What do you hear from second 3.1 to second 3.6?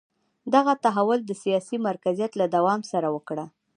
وکړه.